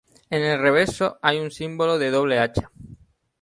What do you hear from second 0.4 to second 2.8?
el reverso hay un símbolo de doble hacha.